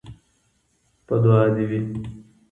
په 1.05 1.15
دعا 1.23 1.41
دي 1.55 1.63
وي 1.69 1.79